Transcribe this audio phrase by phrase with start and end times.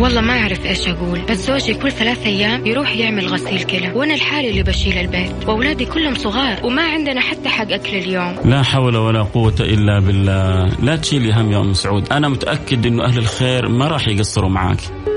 [0.00, 4.14] والله ما أعرف إيش أقول بس زوجي كل ثلاث أيام يروح يعمل غسيل كلى وأنا
[4.14, 8.34] الحالي اللي بشيل البيت وأولادي كلهم صغار وما عندنا حتى حق أكل اليوم.
[8.44, 10.66] لا حول ولا قوة إلا بالله.
[10.82, 12.12] لا تشيلي هم يا أم سعود.
[12.12, 14.80] أنا متأكد إنه أهل الخير ما راح يقصروا معاك.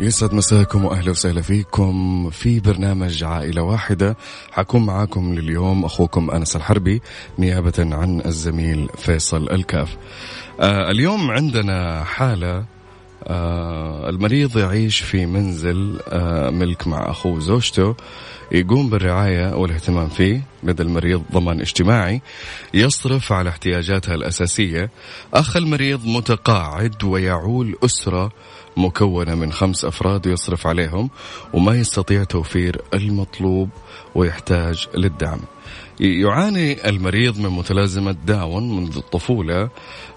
[0.00, 4.16] يسعد مساكم وأهلا وسهلا فيكم في برنامج عائلة واحدة
[4.52, 7.02] حكون معاكم لليوم أخوكم أنس الحربي
[7.38, 9.96] نيابة عن الزميل فيصل الكاف.
[10.60, 12.64] آه اليوم عندنا حالة
[13.24, 17.94] آه المريض يعيش في منزل آه ملك مع أخوه وزوجته
[18.52, 22.22] يقوم بالرعاية والاهتمام فيه لدى المريض ضمان اجتماعي
[22.74, 24.90] يصرف على احتياجاتها الأساسية.
[25.34, 28.32] أخ المريض متقاعد ويعول أسرة
[28.76, 31.10] مكونة من خمس أفراد يصرف عليهم
[31.52, 33.68] وما يستطيع توفير المطلوب
[34.14, 35.40] ويحتاج للدعم.
[36.00, 39.68] يعاني المريض من متلازمة داون منذ الطفولة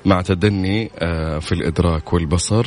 [0.06, 2.66] مع تدني آه، في الإدراك والبصر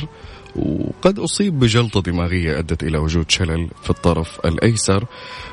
[0.55, 5.05] وقد أصيب بجلطة دماغية أدت إلى وجود شلل في الطرف الأيسر.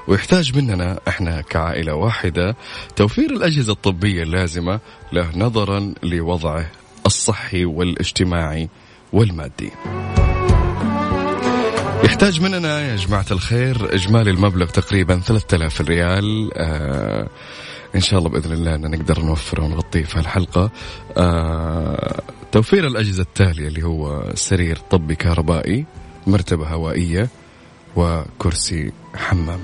[0.09, 2.57] ويحتاج مننا إحنا كعائلة واحدة
[2.97, 4.81] توفير الأجهزة الطبية اللازمة
[5.13, 6.71] له نظرا لوضعه
[7.07, 8.69] الصحي والاجتماعي
[9.13, 9.71] والمادي.
[12.05, 16.51] يحتاج مننا يا جماعة الخير إجمالي المبلغ تقريبا 3000 ريال.
[16.55, 17.29] آه
[17.95, 20.71] إن شاء الله بإذن الله أن نقدر نوفره ونغطيه في الحلقة
[21.17, 22.23] آه
[22.53, 25.85] توفير الأجهزة التالية اللي هو سرير طبي كهربائي
[26.27, 27.29] مرتبة هوائية
[27.97, 29.61] وكرسي حمام.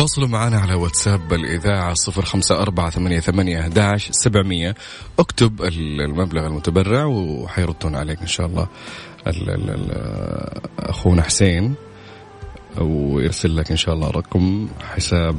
[0.00, 3.70] تواصلوا معنا على واتساب الإذاعة صفر خمسة أربعة ثمانية, ثمانية
[4.10, 4.74] سبعمية.
[5.18, 8.68] اكتب المبلغ المتبرع وحيردون عليك إن شاء الله
[9.26, 9.90] ال ال ال
[10.78, 11.74] أخونا حسين
[12.78, 15.36] ويرسل لك إن شاء الله رقم حساب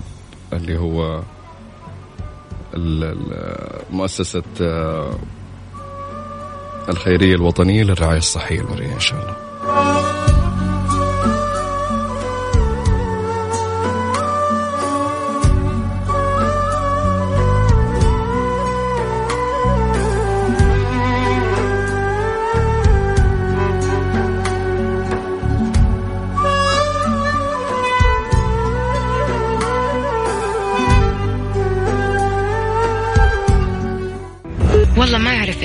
[0.53, 1.23] اللي هو
[3.91, 4.43] مؤسسة
[6.89, 10.10] الخيرية الوطنية للرعاية الصحية المرئية إن شاء الله.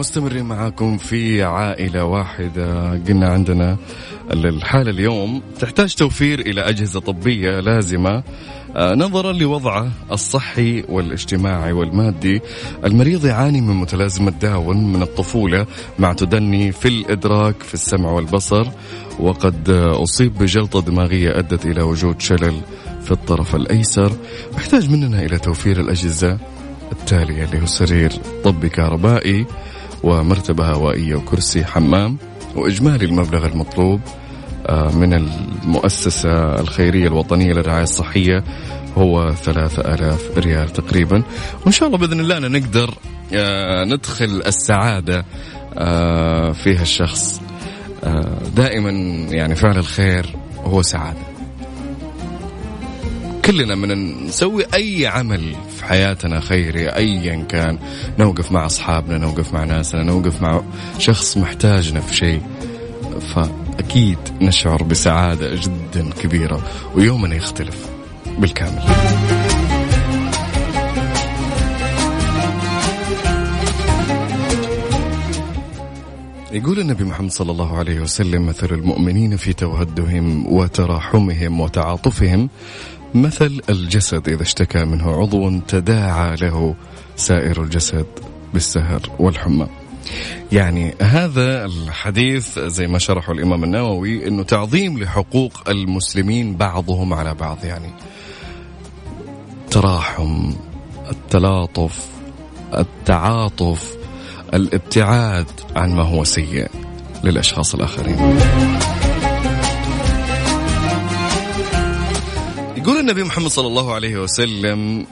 [0.00, 2.90] مستمرين معاكم في عائلة واحدة.
[2.90, 3.76] قلنا عندنا
[4.32, 8.22] الحالة اليوم تحتاج توفير إلى أجهزة طبية لازمة.
[8.76, 12.40] آه، نظرا لوضعه الصحي والاجتماعي والمادي.
[12.84, 15.66] المريض يعاني من متلازمة داون من الطفولة
[15.98, 18.66] مع تدني في الإدراك في السمع والبصر
[19.18, 22.60] وقد أصيب بجلطة دماغية أدت إلى وجود شلل
[23.02, 24.12] في الطرف الأيسر.
[24.56, 26.38] يحتاج مننا إلى توفير الأجهزة
[26.92, 28.12] التالية اللي هو سرير
[28.44, 29.46] طبي كهربائي
[30.02, 32.16] ومرتبة هوائية وكرسي حمام
[32.56, 34.00] وإجمالي المبلغ المطلوب
[34.66, 38.44] آه، من المؤسسة الخيرية الوطنية للرعاية الصحية
[38.98, 41.22] هو ثلاثة آلاف ريال تقريبا.
[41.64, 42.94] وإن شاء الله بإذن الله أنا نقدر
[43.32, 45.24] آه، ندخل السعادة
[45.78, 47.40] آه، فيها الشخص
[48.56, 48.90] دائما
[49.30, 50.26] يعني فعل الخير
[50.64, 51.30] هو سعادة.
[53.44, 57.78] كلنا من نسوي أي عمل في حياتنا خيري أيا كان.
[58.18, 60.62] نوقف مع أصحابنا نوقف مع ناسنا نوقف مع
[60.98, 62.42] شخص محتاجنا في شيء.
[63.34, 66.62] فأكيد نشعر بسعادة جدا كبيرة
[66.94, 67.88] ويومنا يختلف
[68.38, 68.82] بالكامل.
[76.52, 82.48] يقول النبي محمد صلى الله عليه وسلم مثل المؤمنين في توهدهم وتراحمهم وتعاطفهم
[83.14, 86.74] مثل الجسد إذا اشتكى منه عضو تداعى له
[87.16, 88.06] سائر الجسد
[88.54, 89.66] بالسهر والحمى.
[90.52, 97.64] يعني هذا الحديث زي ما شرحه الإمام النووي أنه تعظيم لحقوق المسلمين بعضهم على بعض.
[97.64, 97.90] يعني
[99.64, 100.52] التراحم
[101.10, 102.06] التلاطف
[102.74, 103.96] التعاطف
[104.54, 105.46] الابتعاد
[105.76, 106.68] عن ما هو سيء
[107.24, 108.38] للأشخاص الآخرين.
[113.00, 115.06] يقول النبي محمد صلى الله عليه وسلم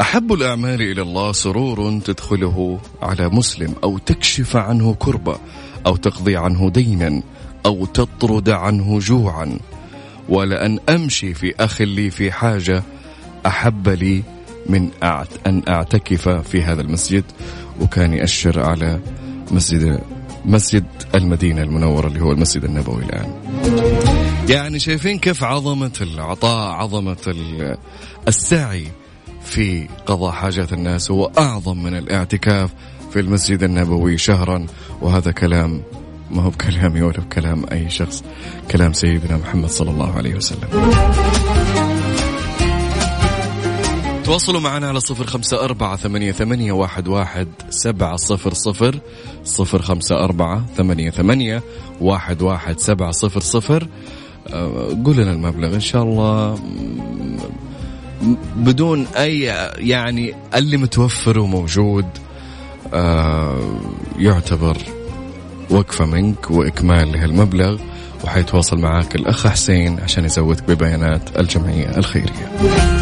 [0.00, 5.36] أحب الأعمال إلى الله سرور تدخله على مسلم أو تكشف عنه كربة
[5.86, 7.22] أو تقضي عنه دينا
[7.66, 9.58] أو تطرد عنه جوعا.
[10.28, 12.82] ولأن أمشي في أخ لي في حاجة
[13.46, 14.22] أحب لي
[14.66, 14.88] من
[15.46, 17.24] أن أعتكف في هذا المسجد.
[17.80, 19.00] وكان يأشر على
[19.50, 20.00] مسجد
[20.44, 20.84] مسجد
[21.14, 24.21] المدينة المنورة اللي هو المسجد النبوي الآن.
[24.48, 27.34] يعني شايفين كيف عظمة العطاء عظمة
[28.28, 28.86] السعي
[29.44, 32.70] في قضاء حاجات الناس هو أعظم من الاعتكاف
[33.12, 34.66] في المسجد النبوي شهرا.
[35.00, 35.82] وهذا كلام
[36.30, 38.24] ما هو بكلامي ولا بكلام أي شخص
[38.70, 40.92] كلام سيدنا محمد صلى الله عليه وسلم.
[44.24, 49.00] تواصلوا معنا على صفر خمسة أربعة ثمانية, ثمانية واحد, واحد سبعة صفر صفر
[49.44, 51.62] صفر خمسة أربعة ثمانية, ثمانية
[52.00, 53.88] واحد, واحد سبعة صفر صفر.
[55.04, 56.58] قول لنا المبلغ إن شاء الله.
[58.56, 59.40] بدون أي
[59.78, 62.06] يعني اللي متوفر وموجود
[62.94, 63.80] آه،
[64.18, 64.76] يعتبر
[65.70, 67.78] وقفة منك وإكمال لهالمبلغ
[68.24, 73.01] وحيتواصل معاك الأخ حسين عشان يزودك ببيانات الجمعية الخيرية.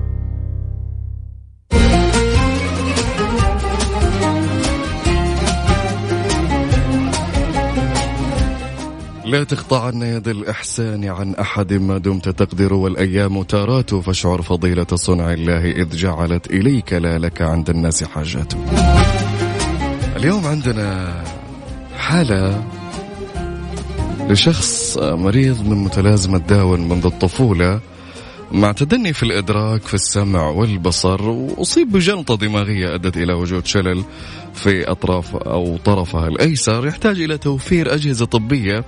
[9.31, 15.71] لا تقطعن يد الإحسان عن أحد ما دمت تقدر والأيام تارات فاشعر فضيلة صنع الله
[15.71, 18.53] إذ جعلت إليك لا لك عند الناس حاجات.
[20.15, 21.13] اليوم عندنا
[21.97, 22.63] حالة
[24.29, 27.79] لشخص مريض من متلازمة داون منذ الطفولة.
[28.51, 34.03] مع تدني في الإدراك في السمع والبصر وأصيب بجلطة دماغية أدت إلى وجود شلل
[34.53, 36.87] في أطراف أو طرفها الأيسر.
[36.87, 38.83] يحتاج إلى توفير أجهزة طبية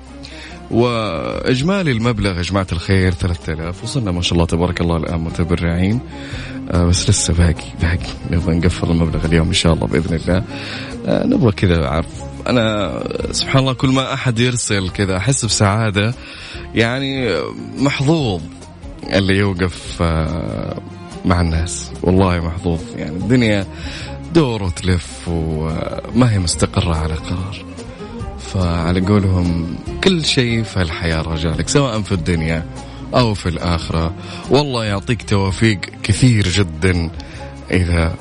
[0.72, 2.38] وإجمالي المبلغ.
[2.38, 6.00] يا جماعة الخير 3000 وصلنا ما شاء الله تبارك الله الآن متبرعين.
[6.72, 8.10] آه بس لسه باقي باقي.
[8.32, 10.44] نبغى نقفل المبلغ اليوم إن شاء الله بإذن الله.
[11.08, 12.08] آه نبغى كذا عارف
[12.48, 13.00] أنا
[13.32, 16.14] سبحان الله كل ما أحد يرسل كذا أحس بسعادة
[16.76, 17.36] يعني
[17.78, 18.42] محظوظ.
[19.10, 20.78] اللي يوقف آه
[21.26, 21.92] مع الناس.
[22.02, 22.80] والله محظوظ.
[22.96, 23.66] يعني الدنيا
[24.34, 27.66] دور وتلف وما هي مستقرة على قرار.
[28.40, 32.66] فعلى قولهم كل شيء في الحياة رجالك سواء في الدنيا
[33.16, 34.14] أو في الآخرة.
[34.50, 37.10] والله يعطيك توافيق كثير جدا.
[37.72, 38.16] إذا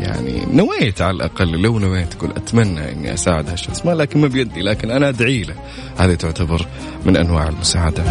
[0.00, 4.60] يعني نويت على الأقل لو نويت تقول أتمنى إني أساعد هالشخص ما لكن ما بيدي
[4.60, 5.54] لكن أنا أدعي له.
[5.98, 6.66] هذه تعتبر
[7.06, 8.02] من أنواع المساعدة.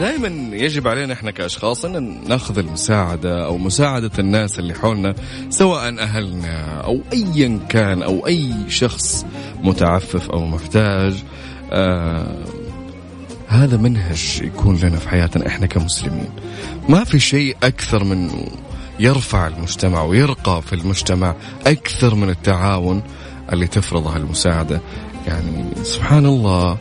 [0.00, 5.14] دائما يجب علينا إحنا كأشخاص أن نأخذ المساعدة أو مساعدة الناس اللي حولنا
[5.50, 9.26] سواء أهلنا أو ايا كان أو أي شخص
[9.62, 11.14] متعفف أو محتاج.
[11.72, 12.44] آه
[13.48, 16.30] هذا منهج يكون لنا في حياتنا إحنا كمسلمين.
[16.88, 18.30] ما في شيء أكثر من
[19.00, 21.34] يرفع المجتمع ويرقى في المجتمع
[21.66, 23.02] أكثر من التعاون
[23.52, 24.80] اللي تفرضها المساعدة.
[25.26, 26.78] يعني سبحان الله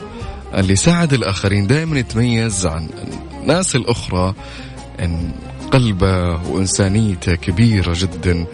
[0.58, 2.90] اللي ساعد الآخرين دائما يتميز عن
[3.42, 4.34] الناس الأخرى
[5.00, 5.32] إن
[5.72, 8.46] قلبه وإنسانيته كبيرة جدا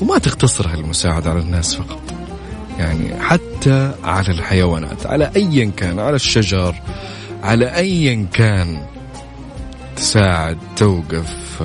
[0.00, 2.00] وما تقتصر هالمساعدة على الناس فقط.
[2.78, 6.74] يعني حتى على الحيوانات على أيا كان على الشجر
[7.42, 8.86] على أيا كان
[9.96, 11.62] تساعد توقف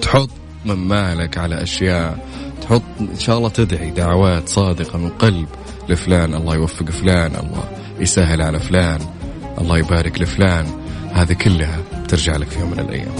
[0.00, 0.30] تحط
[0.64, 2.28] من مالك على أشياء
[2.62, 5.48] تحط إن شاء الله تدعي دعوات صادقة من قلب.
[5.88, 7.64] لفلان الله يوفق فلان الله
[8.00, 9.00] يسهل على فلان
[9.58, 10.66] الله يبارك لفلان.
[11.12, 11.78] هذه كلها
[12.08, 13.12] ترجع لك في يوم من الأيام.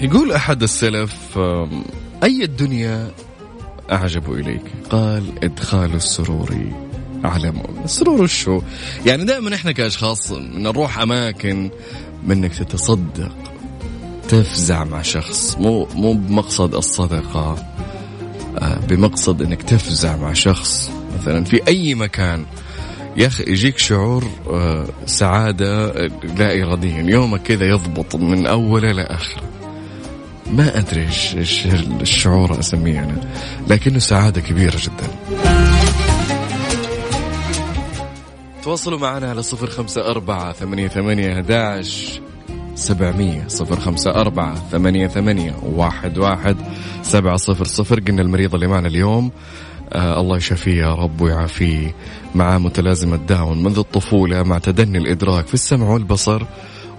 [0.00, 1.38] يقول أحد السلف
[2.22, 3.10] أي الدنيا
[3.92, 6.81] أعجب إليك؟ قال إدخال السرور.
[7.24, 7.52] على
[7.84, 8.62] السرور وشو
[9.06, 11.70] يعني دائما إحنا كأشخاص نروح أماكن
[12.26, 13.32] منك تتصدق
[14.28, 17.66] تفزع مع شخص مو مو بمقصد الصدقة
[18.58, 20.90] آه، بمقصد إنك تفزع مع شخص.
[21.20, 22.44] مثلا في أي مكان
[23.16, 27.02] يا أخي يجيك شعور آه، سعادة آه، لا اراديا.
[27.02, 29.42] يومك كذا يضبط من أوله لاخره
[30.52, 31.66] ما أدري إيش
[32.00, 33.20] الشعور أسميه أنا
[33.68, 35.51] لكنه سعادة كبيرة جدا.
[38.62, 42.20] تواصلوا معنا على صفر خمسة أربعة ثمانية ثمانية أحداش
[42.74, 46.56] سبعمية صفر خمسة أربعة ثمانية ثمانية واحد واحد
[47.02, 48.00] سبعة صفر صفر.
[48.00, 49.30] قلنا المريض اللي معنا اليوم
[49.92, 51.94] آه الله يشافيه يا رب ويعافيه
[52.34, 56.42] مع متلازمة داون منذ الطفولة مع تدني الإدراك في السمع والبصر.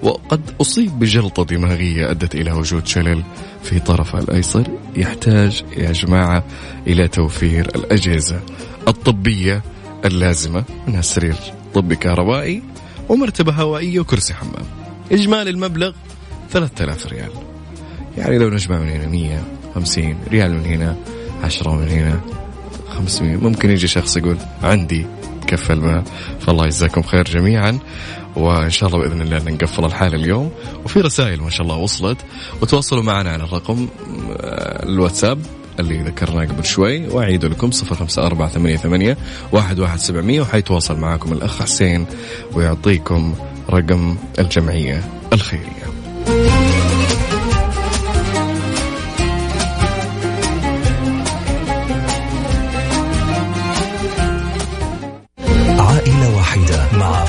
[0.04, 3.24] وقد أصيب بجلطة دماغية أدت إلى وجود شلل
[3.64, 4.68] في طرفه الأيسر.
[4.96, 6.44] يحتاج يا جماعة
[6.88, 8.40] إلى توفير الأجهزة
[8.88, 9.62] الطبية
[10.06, 11.36] اللازمة منها سرير
[11.74, 12.64] طبي كهربائي
[13.10, 14.66] ومرتبة هوائية وكرسي حمام.
[15.12, 15.92] إجمالي المبلغ
[16.52, 17.32] 3000 ريال.
[18.18, 20.96] يعني لو نجمع من هنا 150 ريال من هنا
[21.44, 22.22] 10 من هنا
[22.90, 25.06] 500 ممكن يجي شخص يقول عندي
[25.48, 26.04] كفل ما
[26.40, 27.80] فالله يجزاكم خير جميعا.
[28.36, 30.52] وإن شاء الله بإذن الله نقفل الحاله اليوم.
[30.86, 32.18] وفي رسائل ما شاء الله وصلت.
[32.62, 33.88] وتواصلوا معنا على الرقم
[34.38, 35.40] آه، الواتساب
[35.80, 37.08] اللي ذكرناه قبل شوي.
[37.08, 39.18] وأعيد لكم صفر خمسة أربعة ثمانية ثمانية
[39.52, 42.06] واحد واحد سبعمية وحيتواصل معاكم الأخ حسين
[42.54, 43.36] ويعطيكم
[43.70, 45.04] رقم الجمعية
[45.34, 45.84] الخيرية.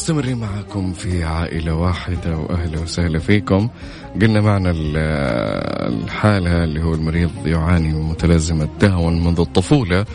[0.00, 3.68] مستمرين معكم في عائلة واحدة وأهلا وسهلا فيكم.
[4.22, 4.96] قلنا معنا ال-
[6.04, 10.06] الحالة اللي هو المريض يعاني من متلازمة داون منذ الطفولة.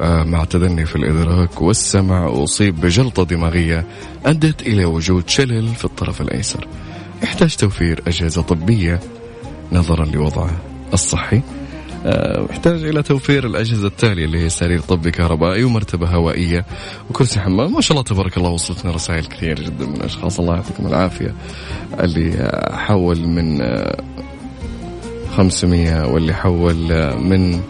[0.00, 3.86] آه، مع تدني في الإدراك والسمع وأصيب بجلطة دماغية
[4.26, 6.68] أدت إلى وجود شلل في الطرف الأيسر.
[7.22, 9.00] يحتاج توفير أجهزة طبية
[9.72, 10.50] نظرا لوضعه
[10.92, 11.40] الصحي.
[12.06, 16.64] آه، يحتاج إلى توفير الأجهزة التالية اللي هي سرير طبي كهربائي ومرتبة هوائية
[17.10, 17.72] وكرسي حمام.
[17.72, 21.34] ما شاء الله تبارك الله وصلتنا رسائل كثير جدا من أشخاص الله يعطيكم العافية.
[22.00, 23.96] اللي آه، حول من آه،
[25.36, 27.60] 500 واللي حول آه، من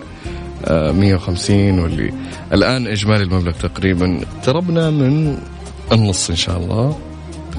[0.64, 2.12] آه، 150 واللي
[2.52, 5.38] الآن إجمالي المبلغ تقريبا اقتربنا من
[5.92, 6.96] النص إن شاء الله.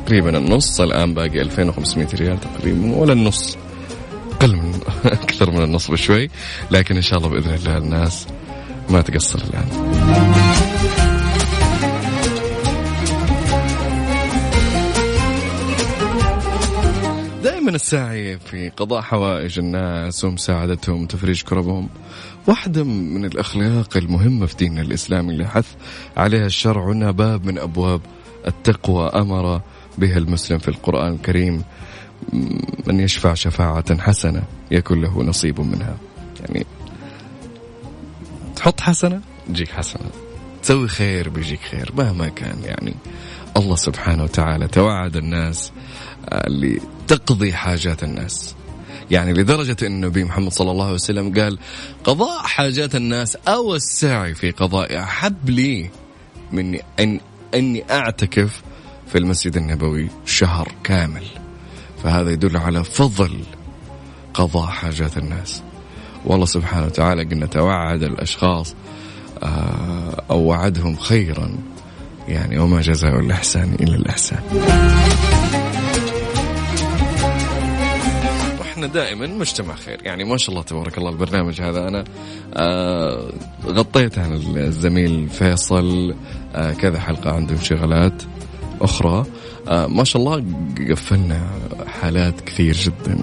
[0.06, 3.58] تقريبا النص الآن باقي 2500 ريال تقريبا ولا النص.
[4.38, 6.30] أقل من أكثر من النص بشوي
[6.72, 8.28] لكن إن شاء الله بإذن الله الناس
[8.90, 9.68] ما تقصر الآن.
[17.44, 21.90] دائما السعي في قضاء حوائج الناس ومساعدتهم وتفريج كربهم
[22.48, 25.74] واحدة من الأخلاق المهمة في ديننا الإسلامي اللي حث
[26.18, 28.02] عليها الشرع وأنها باب من أبواب
[28.48, 29.62] التقوى أمر
[29.98, 31.64] بها المسلم في القرآن الكريم.
[32.88, 35.98] من يشفع شفاعة حسنة يكن له نصيب منها.
[36.40, 36.66] يعني
[38.56, 40.10] تحط حسنة تجيك حسنة.
[40.64, 42.94] تسوي خير بيجيك خير مهما كان يعني.
[43.58, 45.72] الله سبحانه وتعالى توعد الناس
[46.30, 48.56] آه، اللي تقضي حاجات الناس.
[49.12, 51.60] يعني لدرجة أن النبي محمد صلى الله عليه وسلم قال
[52.04, 55.90] قضاء حاجات الناس أو السعي في قضائها أحب لي
[56.52, 57.20] من أن
[57.54, 58.62] أني أعتكف
[59.08, 61.24] في المسجد النبوي شهر كامل.
[62.04, 63.40] فهذا يدل على فضل
[64.34, 65.64] قضاء حاجات الناس.
[66.26, 68.76] والله سبحانه وتعالى قلنا توعد الأشخاص
[69.44, 71.58] آه، أو وعدهم خيرا.
[72.28, 74.40] يعني وما جزاء الإحسان إلا الإحسان.
[78.62, 80.00] إحنا دائما مجتمع خير.
[80.04, 81.88] يعني ما شاء الله تبارك الله البرنامج هذا.
[81.88, 82.04] أنا
[82.54, 83.32] آه
[83.66, 86.16] غطيت عن الزميل فيصل
[86.56, 88.24] آه كذا حلقة عنده انشغالات.
[88.82, 89.26] أخرى
[89.68, 90.44] آه ما شاء الله
[90.90, 91.48] قفلنا
[92.02, 93.18] حالات كثير جدا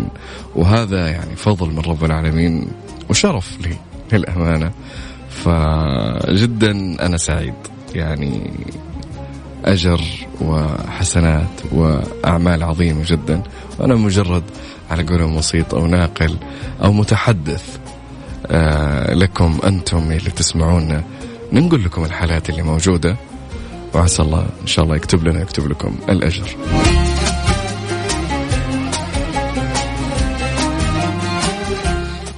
[0.56, 2.68] وهذا يعني فضل من رب العالمين
[3.10, 3.76] وشرف لي
[4.12, 4.72] للأمانة.
[5.28, 6.70] فجدا
[7.06, 7.54] أنا سعيد
[7.94, 8.50] يعني
[9.64, 10.00] أجر
[10.40, 13.42] وحسنات وأعمال عظيمة جدا.
[13.78, 14.42] وأنا مجرد
[14.90, 16.36] على قولهم وسيط أو ناقل
[16.82, 17.78] أو متحدث
[18.46, 21.04] آه لكم أنتم اللي تسمعونا.
[21.52, 23.16] ننقل لكم الحالات اللي موجودة.
[23.94, 26.56] وعسى الله إن شاء الله يكتب لنا يكتب لكم الأجر.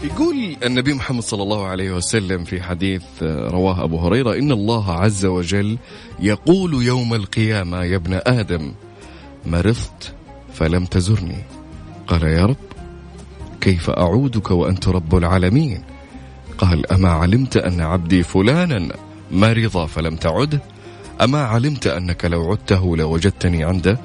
[0.04, 5.26] يقول النبي محمد صلى الله عليه وسلم في حديث رواه أبو هريرة إن الله عز
[5.26, 5.78] وجل
[6.20, 8.72] يقول يوم القيامة يا ابن آدم
[9.46, 10.14] مرضت
[10.54, 11.44] فلم تزرني.
[12.06, 12.56] قال يا رب
[13.60, 15.82] كيف أعودك وأنت رب العالمين؟
[16.58, 18.88] قال أما علمت أن عبدي فلانا
[19.30, 20.60] مرض فلم تعده؟
[21.20, 23.98] أما علمت أنك لو عدته لوجدتني عنده؟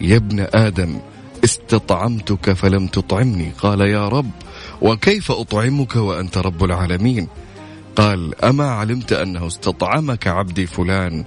[0.00, 0.98] يا ابن آدم
[1.44, 3.52] استطعمتك فلم تطعمني.
[3.58, 4.30] قال يا رب
[4.82, 7.28] وكيف أطعمك وأنت رب العالمين؟
[7.96, 11.24] قال أما علمت أنه استطعمك عبدي فلان.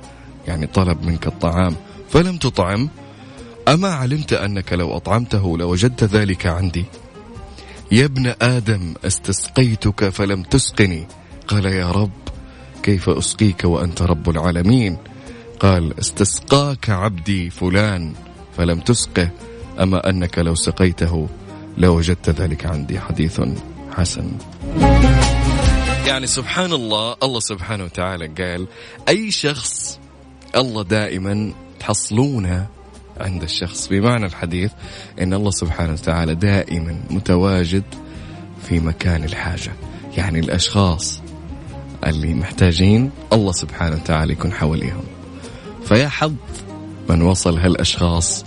[0.48, 1.76] يعني طلب منك الطعام.
[2.10, 2.90] فلم تطعم؟
[3.68, 6.86] أما علمت أنك لو أطعمته لوجدت ذلك عندي.
[7.92, 11.08] يا ابن آدم استسقيتك فلم تسقني.
[11.48, 12.12] قال يا رب
[12.84, 14.98] كيف أسقيك وأنت رب العالمين؟
[15.60, 18.14] قال استسقاك عبدي فلان
[18.58, 19.30] فلم تسقه
[19.80, 21.30] أما أنك لو سقيته
[21.78, 23.42] لوجدت ذلك عندي حديث
[23.92, 24.32] حسن.
[26.08, 28.68] يعني سبحان الله الله سبحانه وتعالى قال
[29.10, 30.00] أي شخص
[30.56, 32.68] الله دائما تحصلونه
[33.20, 33.88] عند الشخص.
[33.88, 34.72] بمعنى الحديث
[35.22, 37.84] أن الله سبحانه وتعالى دائما متواجد
[38.70, 39.72] في مكان الحاجة.
[40.18, 41.22] يعني الأشخاص
[42.08, 45.04] اللي محتاجين الله سبحانه وتعالى يكون حواليهم.
[45.90, 46.34] فيا حظ
[47.10, 48.46] من وصل هالأشخاص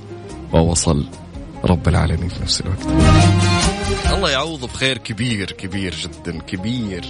[0.53, 1.07] ووصل
[1.65, 2.87] رب العالمين في نفس الوقت.
[4.13, 7.05] الله يعوض بخير كبير كبير جدا كبير.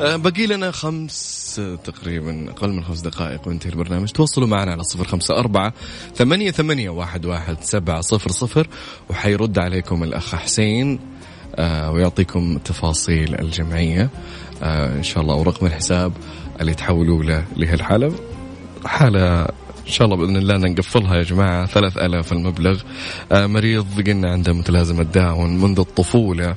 [0.00, 4.08] أه، بقي لنا خمس تقريبا أقل من خمس دقائق وينتهي البرنامج.
[4.08, 5.72] تواصلوا معنا على صفر خمسة أربعة
[6.14, 8.68] ثمانية, ثمانية واحد, واحد سبعة صفر صفر
[9.10, 10.92] وحيرد عليكم الأخ حسين.
[10.92, 11.11] آه
[11.58, 14.10] ويعطيكم تفاصيل الجمعية.
[14.62, 16.12] آه إن شاء الله ورقم الحساب
[16.60, 18.12] اللي تحولوا له لهالحالة.
[18.84, 19.42] حالة
[19.86, 21.66] إن شاء الله بإذن الله نقفلها يا جماعة.
[21.66, 22.80] ثلاث ألاف المبلغ.
[23.32, 26.54] آه مريض قلنا عنده متلازمة داون منذ الطفولة.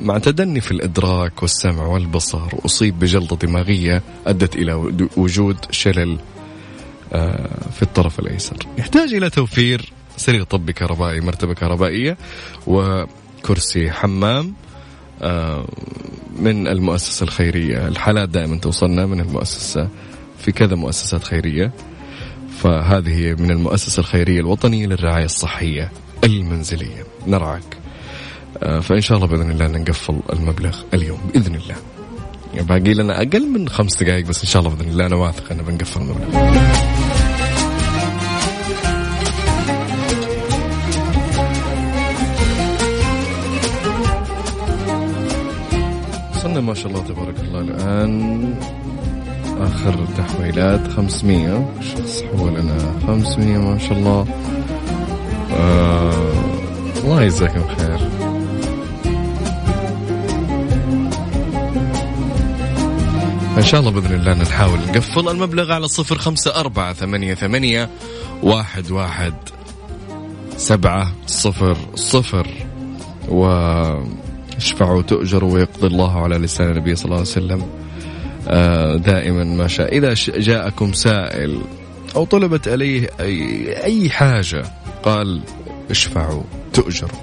[0.00, 4.72] مع تدني في الإدراك والسمع والبصر أصيب بجلطة دماغية أدت إلى
[5.16, 6.18] وجود شلل
[7.12, 8.56] آه، في الطرف الأيسر.
[8.78, 12.16] يحتاج إلى توفير سرير طبي كهربائي مرتبة كهربائية
[13.40, 14.54] وكرسي حمام
[15.22, 15.66] آه،
[16.36, 17.88] من المؤسسة الخيرية.
[17.88, 19.88] الحالات دائما توصلنا من المؤسسة
[20.38, 21.72] في كذا مؤسسات خيرية.
[22.58, 25.92] فهذه من المؤسسة الخيرية الوطنية للرعاية الصحية
[26.24, 27.04] المنزلية.
[27.26, 27.76] نرعاك.
[28.62, 31.76] آه، فإن شاء الله بإذن الله نقفل المبلغ اليوم بإذن الله.
[32.54, 35.52] يعني باقي لنا أقل من خمس دقائق بس إن شاء الله بإذن الله أنا واثق
[35.52, 36.99] أنه بنقفل المبلغ.
[46.40, 48.54] وصلنا ما شاء الله تبارك الله الآن.
[49.60, 54.26] آخر تحويلات 500 شخص حول لنا 500 ما شاء الله.
[55.52, 56.32] آه
[57.04, 58.00] الله يجزاكم خير
[63.58, 67.90] إن شاء الله بإذن الله نحاول نقفل المبلغ على صفر خمسة أربعة ثمانية ثمانية
[68.42, 69.34] واحد واحد
[70.56, 72.46] سبعة صفر صفر
[73.28, 73.44] و
[74.60, 77.62] اشفعوا تؤجروا ويقضي الله على لسان النبي صلى الله عليه وسلم.
[78.48, 79.96] آه، دائما ما شاء.
[79.96, 81.60] إذا جاءكم سائل
[82.16, 84.64] أو طلبت عليه أي, أي حاجة
[85.02, 85.40] قال
[85.90, 86.42] اشفعوا
[86.72, 87.20] تؤجروا.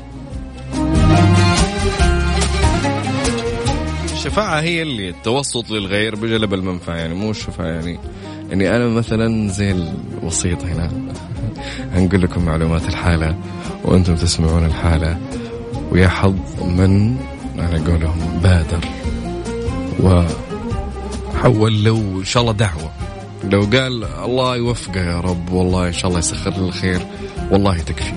[4.13, 7.99] الشفاعة هي اللي التوسط للغير بجلب المنفعة يعني مو الشفاعة يعني
[8.49, 9.71] يعني أنا مثلا زي
[10.21, 10.91] الوسيط هنا.
[11.93, 13.35] هنقول لكم معلومات الحالة
[13.83, 15.17] وأنتم تسمعون الحالة.
[15.91, 17.17] ويا حظ من
[17.57, 18.85] على قولهم بادر.
[19.99, 22.91] وحول له إن شاء الله دعوة.
[23.43, 27.01] لو قال الله يوفقه يا رب والله إن شاء الله يسخر له الخير.
[27.51, 28.13] والله تكفي.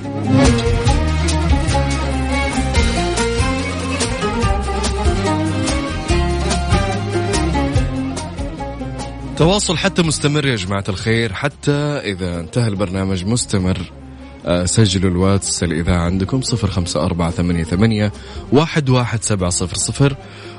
[9.36, 11.72] تواصل حتى مستمر يا جماعة الخير حتى
[12.04, 13.92] إذا انتهى البرنامج مستمر.
[14.64, 18.12] سجلوا الواتس الإذاعة عندكم صفر خمسة أربعة ثمانية, ثمانية
[18.52, 20.16] واحد, واحد سبعة صفر صفر.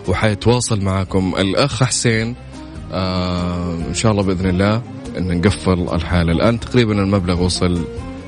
[0.08, 2.36] وحيتواصل معكم الأخ حسين.
[2.94, 4.82] آه إن شاء الله بإذن الله
[5.18, 6.60] أن نقفل الحالة الآن.
[6.60, 7.86] تقريبا المبلغ وصل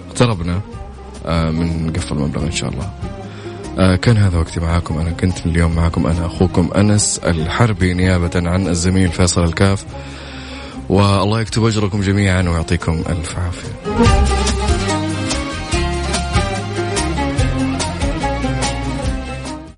[0.09, 0.61] اقتربنا.
[1.25, 2.89] آه من نقفل المبلغ إن شاء الله.
[3.79, 4.97] آه كان هذا وقتي معاكم.
[4.97, 6.07] أنا كنت اليوم معكم.
[6.07, 9.85] أنا أخوكم أنس الحربي نيابة عن الزميل فيصل الكاف.
[10.89, 14.42] والله يكتب أجركم جميعا ويعطيكم ألف عافية.